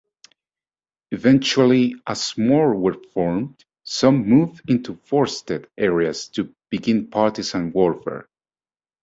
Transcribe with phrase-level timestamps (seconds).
[1.11, 8.25] Eventually, as more were formed, some moved into forested areas to begin partisan warfare.